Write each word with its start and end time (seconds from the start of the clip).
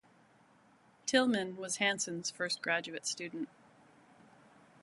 Tilghman 1.05 1.57
was 1.57 1.75
Hanson's 1.75 2.31
first 2.31 2.63
graduate 2.63 3.05
student. 3.05 3.47